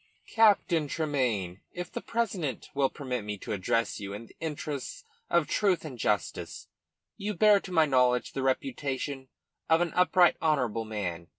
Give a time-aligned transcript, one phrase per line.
[0.31, 5.47] "Captain Tremayne if the president will permit me to address you in the interests of
[5.47, 6.67] truth and justice
[7.17, 9.27] you bear, to my knowledge, the reputation
[9.69, 11.27] of an upright, honourable man.